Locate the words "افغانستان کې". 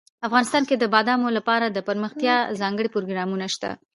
0.27-0.75